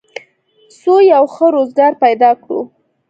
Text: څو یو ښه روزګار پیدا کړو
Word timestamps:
څو 0.79 0.93
یو 1.13 1.23
ښه 1.33 1.45
روزګار 1.55 1.93
پیدا 2.03 2.31
کړو 2.43 2.59